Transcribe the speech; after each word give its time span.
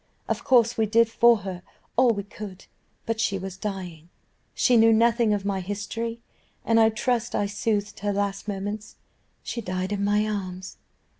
"Of 0.27 0.43
course 0.43 0.79
we 0.79 0.87
did 0.87 1.09
for 1.09 1.37
her 1.41 1.61
all 1.95 2.09
we 2.09 2.23
could, 2.23 2.65
but 3.05 3.19
she 3.19 3.37
was 3.37 3.55
dying: 3.55 4.09
she 4.55 4.75
knew 4.75 4.91
nothing 4.91 5.31
of 5.31 5.45
my 5.45 5.59
history, 5.59 6.19
and 6.65 6.79
I 6.79 6.89
trust 6.89 7.35
I 7.35 7.45
soothed 7.45 7.99
her 7.99 8.11
last 8.11 8.47
moments 8.47 8.95
she 9.43 9.61
died 9.61 9.91
in 9.91 10.03
my 10.03 10.27
arms. 10.27 10.77